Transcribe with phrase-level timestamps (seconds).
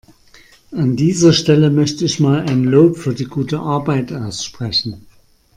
[0.71, 5.05] An dieser Stelle möchte ich mal ein Lob für die gute Arbeit aussprechen.